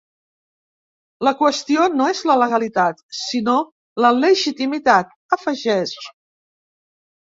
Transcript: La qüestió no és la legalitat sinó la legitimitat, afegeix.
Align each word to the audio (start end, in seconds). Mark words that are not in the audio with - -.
La 1.27 1.33
qüestió 1.41 1.83
no 1.99 2.07
és 2.13 2.21
la 2.29 2.37
legalitat 2.43 3.05
sinó 3.19 3.55
la 4.07 4.13
legitimitat, 4.23 5.15
afegeix. 5.39 5.97